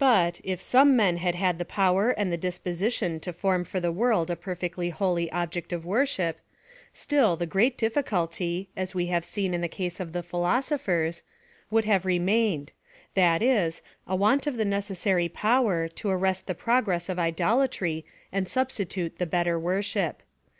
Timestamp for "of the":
10.00-10.24, 14.48-14.64